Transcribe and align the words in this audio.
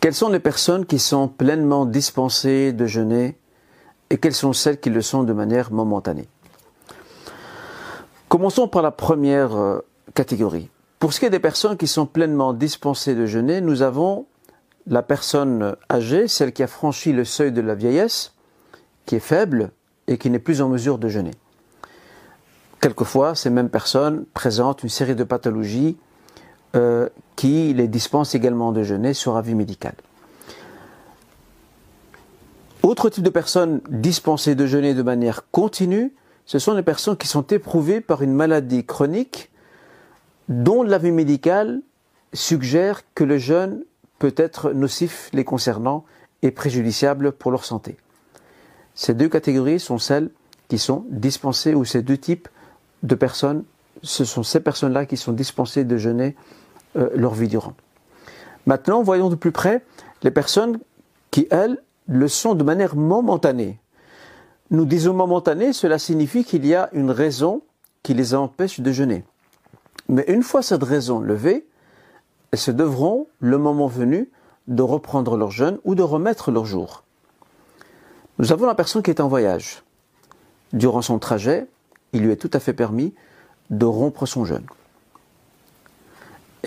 Quelles 0.00 0.14
sont 0.14 0.30
les 0.30 0.40
personnes 0.40 0.86
qui 0.86 0.98
sont 0.98 1.28
pleinement 1.28 1.84
dispensées 1.84 2.72
de 2.72 2.86
jeûner 2.86 3.38
et 4.08 4.16
quelles 4.16 4.34
sont 4.34 4.54
celles 4.54 4.80
qui 4.80 4.88
le 4.88 5.02
sont 5.02 5.24
de 5.24 5.34
manière 5.34 5.70
momentanée? 5.70 6.26
Commençons 8.28 8.66
par 8.66 8.80
la 8.80 8.92
première 8.92 9.54
euh, 9.54 9.80
catégorie. 10.14 10.70
Pour 11.00 11.12
ce 11.12 11.20
qui 11.20 11.26
est 11.26 11.30
des 11.30 11.38
personnes 11.38 11.76
qui 11.76 11.86
sont 11.86 12.06
pleinement 12.06 12.54
dispensées 12.54 13.14
de 13.14 13.26
jeûner, 13.26 13.60
nous 13.60 13.82
avons 13.82 14.26
la 14.86 15.02
personne 15.02 15.76
âgée, 15.90 16.28
celle 16.28 16.54
qui 16.54 16.62
a 16.62 16.66
franchi 16.66 17.12
le 17.12 17.26
seuil 17.26 17.52
de 17.52 17.60
la 17.60 17.74
vieillesse, 17.74 18.32
qui 19.04 19.16
est 19.16 19.20
faible 19.20 19.70
et 20.06 20.16
qui 20.16 20.30
n'est 20.30 20.38
plus 20.38 20.62
en 20.62 20.70
mesure 20.70 20.96
de 20.96 21.08
jeûner. 21.08 21.32
Quelquefois, 22.80 23.34
ces 23.34 23.50
mêmes 23.50 23.68
personnes 23.68 24.24
présentent 24.32 24.82
une 24.82 24.88
série 24.88 25.14
de 25.14 25.24
pathologies 25.24 25.98
euh, 26.74 27.10
qui 27.40 27.72
les 27.72 27.88
dispensent 27.88 28.34
également 28.34 28.70
de 28.70 28.82
jeûner 28.82 29.14
sur 29.14 29.38
avis 29.38 29.54
médical. 29.54 29.94
Autre 32.82 33.08
type 33.08 33.24
de 33.24 33.30
personnes 33.30 33.80
dispensées 33.88 34.54
de 34.54 34.66
jeûner 34.66 34.92
de 34.92 35.02
manière 35.02 35.50
continue, 35.50 36.12
ce 36.44 36.58
sont 36.58 36.74
les 36.74 36.82
personnes 36.82 37.16
qui 37.16 37.26
sont 37.26 37.46
éprouvées 37.46 38.02
par 38.02 38.20
une 38.20 38.34
maladie 38.34 38.84
chronique 38.84 39.50
dont 40.50 40.82
l'avis 40.82 41.12
médical 41.12 41.80
suggère 42.34 43.04
que 43.14 43.24
le 43.24 43.38
jeûne 43.38 43.84
peut 44.18 44.34
être 44.36 44.72
nocif 44.72 45.30
les 45.32 45.44
concernant 45.44 46.04
et 46.42 46.50
préjudiciable 46.50 47.32
pour 47.32 47.52
leur 47.52 47.64
santé. 47.64 47.96
Ces 48.94 49.14
deux 49.14 49.30
catégories 49.30 49.80
sont 49.80 49.96
celles 49.96 50.28
qui 50.68 50.76
sont 50.76 51.06
dispensées, 51.08 51.72
ou 51.72 51.86
ces 51.86 52.02
deux 52.02 52.18
types 52.18 52.48
de 53.02 53.14
personnes, 53.14 53.64
ce 54.02 54.26
sont 54.26 54.42
ces 54.42 54.60
personnes-là 54.60 55.06
qui 55.06 55.16
sont 55.16 55.32
dispensées 55.32 55.84
de 55.84 55.96
jeûner 55.96 56.36
euh, 56.96 57.10
leur 57.14 57.34
vie 57.34 57.48
durant. 57.48 57.74
Maintenant, 58.66 59.02
voyons 59.02 59.28
de 59.28 59.34
plus 59.34 59.52
près 59.52 59.82
les 60.22 60.30
personnes 60.30 60.78
qui, 61.30 61.46
elles, 61.50 61.82
le 62.06 62.28
sont 62.28 62.54
de 62.54 62.64
manière 62.64 62.96
momentanée. 62.96 63.78
Nous 64.70 64.84
disons 64.84 65.14
momentanée, 65.14 65.72
cela 65.72 65.98
signifie 65.98 66.44
qu'il 66.44 66.66
y 66.66 66.74
a 66.74 66.88
une 66.92 67.10
raison 67.10 67.62
qui 68.02 68.14
les 68.14 68.34
empêche 68.34 68.80
de 68.80 68.92
jeûner. 68.92 69.24
Mais 70.08 70.24
une 70.28 70.42
fois 70.42 70.62
cette 70.62 70.82
raison 70.82 71.20
levée, 71.20 71.66
elles 72.52 72.58
se 72.58 72.70
devront, 72.70 73.26
le 73.38 73.58
moment 73.58 73.86
venu, 73.86 74.28
de 74.66 74.82
reprendre 74.82 75.36
leur 75.36 75.50
jeûne 75.50 75.78
ou 75.84 75.94
de 75.94 76.02
remettre 76.02 76.50
leur 76.50 76.64
jour. 76.64 77.04
Nous 78.38 78.52
avons 78.52 78.66
la 78.66 78.74
personne 78.74 79.02
qui 79.02 79.10
est 79.10 79.20
en 79.20 79.28
voyage. 79.28 79.82
Durant 80.72 81.02
son 81.02 81.18
trajet, 81.18 81.66
il 82.12 82.22
lui 82.22 82.32
est 82.32 82.36
tout 82.36 82.50
à 82.52 82.60
fait 82.60 82.72
permis 82.72 83.14
de 83.70 83.84
rompre 83.84 84.26
son 84.26 84.44
jeûne. 84.44 84.64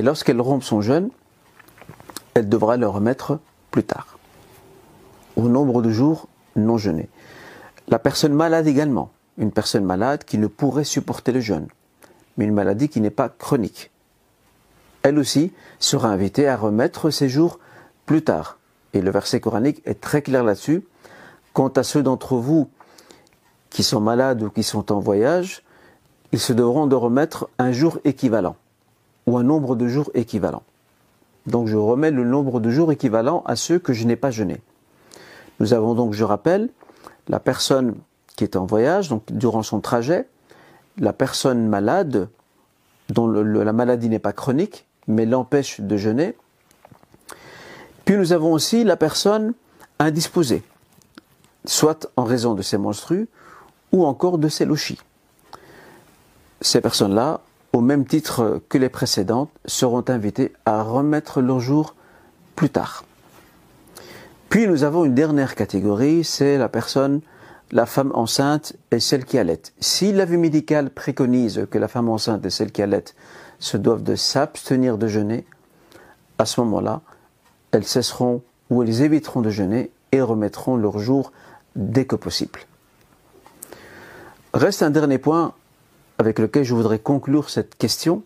Et 0.00 0.02
lorsqu'elle 0.02 0.40
rompt 0.40 0.64
son 0.64 0.80
jeûne, 0.80 1.10
elle 2.32 2.48
devra 2.48 2.78
le 2.78 2.88
remettre 2.88 3.38
plus 3.70 3.84
tard, 3.84 4.18
au 5.36 5.42
nombre 5.42 5.82
de 5.82 5.90
jours 5.90 6.26
non 6.56 6.78
jeûnés. 6.78 7.10
La 7.86 7.98
personne 7.98 8.32
malade 8.32 8.66
également, 8.66 9.10
une 9.36 9.52
personne 9.52 9.84
malade 9.84 10.24
qui 10.24 10.38
ne 10.38 10.46
pourrait 10.46 10.84
supporter 10.84 11.32
le 11.32 11.40
jeûne, 11.40 11.68
mais 12.38 12.46
une 12.46 12.54
maladie 12.54 12.88
qui 12.88 13.02
n'est 13.02 13.10
pas 13.10 13.28
chronique. 13.28 13.90
Elle 15.02 15.18
aussi 15.18 15.52
sera 15.78 16.08
invitée 16.08 16.48
à 16.48 16.56
remettre 16.56 17.10
ses 17.10 17.28
jours 17.28 17.58
plus 18.06 18.24
tard. 18.24 18.56
Et 18.94 19.02
le 19.02 19.10
verset 19.10 19.40
coranique 19.40 19.82
est 19.84 20.00
très 20.00 20.22
clair 20.22 20.44
là-dessus. 20.44 20.82
Quant 21.52 21.68
à 21.68 21.82
ceux 21.82 22.02
d'entre 22.02 22.36
vous 22.36 22.70
qui 23.68 23.82
sont 23.82 24.00
malades 24.00 24.42
ou 24.42 24.48
qui 24.48 24.62
sont 24.62 24.92
en 24.92 24.98
voyage, 24.98 25.62
ils 26.32 26.40
se 26.40 26.54
devront 26.54 26.86
de 26.86 26.96
remettre 26.96 27.50
un 27.58 27.70
jour 27.70 27.98
équivalent 28.04 28.56
ou 29.26 29.36
un 29.36 29.42
nombre 29.42 29.76
de 29.76 29.86
jours 29.86 30.10
équivalent. 30.14 30.62
Donc 31.46 31.68
je 31.68 31.76
remets 31.76 32.10
le 32.10 32.24
nombre 32.24 32.60
de 32.60 32.70
jours 32.70 32.92
équivalent 32.92 33.42
à 33.46 33.56
ceux 33.56 33.78
que 33.78 33.92
je 33.92 34.06
n'ai 34.06 34.16
pas 34.16 34.30
jeûné. 34.30 34.60
Nous 35.58 35.74
avons 35.74 35.94
donc, 35.94 36.14
je 36.14 36.24
rappelle, 36.24 36.70
la 37.28 37.40
personne 37.40 37.96
qui 38.36 38.44
est 38.44 38.56
en 38.56 38.64
voyage, 38.64 39.08
donc 39.08 39.22
durant 39.30 39.62
son 39.62 39.80
trajet, 39.80 40.26
la 40.98 41.12
personne 41.12 41.66
malade, 41.66 42.28
dont 43.08 43.26
la 43.26 43.72
maladie 43.72 44.08
n'est 44.08 44.18
pas 44.18 44.32
chronique, 44.32 44.86
mais 45.06 45.26
l'empêche 45.26 45.80
de 45.80 45.96
jeûner. 45.96 46.36
Puis 48.04 48.16
nous 48.16 48.32
avons 48.32 48.52
aussi 48.52 48.84
la 48.84 48.96
personne 48.96 49.54
indisposée, 49.98 50.62
soit 51.64 52.10
en 52.16 52.24
raison 52.24 52.54
de 52.54 52.62
ses 52.62 52.78
menstrues, 52.78 53.28
ou 53.92 54.06
encore 54.06 54.38
de 54.38 54.48
ses 54.48 54.64
lochis. 54.64 54.98
Ces 56.60 56.80
personnes-là, 56.80 57.40
au 57.72 57.80
même 57.80 58.06
titre 58.06 58.60
que 58.68 58.78
les 58.78 58.88
précédentes, 58.88 59.50
seront 59.64 60.04
invitées 60.08 60.52
à 60.66 60.82
remettre 60.82 61.40
leur 61.40 61.60
jour 61.60 61.94
plus 62.56 62.70
tard. 62.70 63.04
Puis 64.48 64.66
nous 64.66 64.82
avons 64.82 65.04
une 65.04 65.14
dernière 65.14 65.54
catégorie, 65.54 66.24
c'est 66.24 66.58
la 66.58 66.68
personne, 66.68 67.20
la 67.70 67.86
femme 67.86 68.10
enceinte 68.14 68.74
et 68.90 68.98
celle 68.98 69.24
qui 69.24 69.38
allait. 69.38 69.62
Si 69.78 70.12
l'avis 70.12 70.36
médical 70.36 70.90
préconise 70.90 71.66
que 71.70 71.78
la 71.78 71.86
femme 71.86 72.08
enceinte 72.08 72.44
et 72.44 72.50
celle 72.50 72.72
qui 72.72 72.82
allait 72.82 73.04
se 73.60 73.76
doivent 73.76 74.02
de 74.02 74.16
s'abstenir 74.16 74.98
de 74.98 75.06
jeûner, 75.06 75.46
à 76.38 76.46
ce 76.46 76.60
moment-là, 76.62 77.02
elles 77.70 77.84
cesseront 77.84 78.42
ou 78.70 78.82
elles 78.82 79.02
éviteront 79.02 79.40
de 79.40 79.50
jeûner 79.50 79.90
et 80.10 80.20
remettront 80.20 80.76
leur 80.76 80.98
jour 80.98 81.32
dès 81.76 82.04
que 82.04 82.16
possible. 82.16 82.60
Reste 84.52 84.82
un 84.82 84.90
dernier 84.90 85.18
point 85.18 85.54
avec 86.20 86.38
lequel 86.38 86.64
je 86.64 86.74
voudrais 86.74 86.98
conclure 86.98 87.48
cette 87.48 87.76
question. 87.76 88.22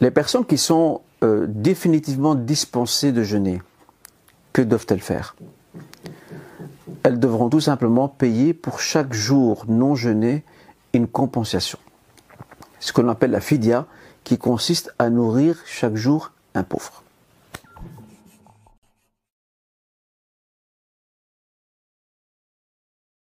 Les 0.00 0.12
personnes 0.12 0.46
qui 0.46 0.56
sont 0.56 1.00
euh, 1.24 1.46
définitivement 1.48 2.36
dispensées 2.36 3.10
de 3.10 3.24
jeûner, 3.24 3.60
que 4.52 4.62
doivent-elles 4.62 5.00
faire? 5.00 5.34
Elles 7.02 7.18
devront 7.18 7.50
tout 7.50 7.60
simplement 7.60 8.06
payer 8.08 8.54
pour 8.54 8.78
chaque 8.78 9.12
jour 9.12 9.64
non 9.66 9.96
jeûné 9.96 10.44
une 10.92 11.08
compensation. 11.08 11.80
Ce 12.78 12.92
que 12.92 13.00
l'on 13.00 13.08
appelle 13.08 13.32
la 13.32 13.40
fidia, 13.40 13.86
qui 14.22 14.38
consiste 14.38 14.94
à 15.00 15.10
nourrir 15.10 15.58
chaque 15.66 15.96
jour 15.96 16.30
un 16.54 16.62
pauvre. 16.62 17.03